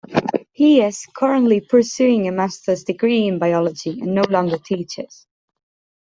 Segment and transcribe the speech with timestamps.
[0.51, 5.27] He is currently pursuing a master's degree in biology and no longer teaches.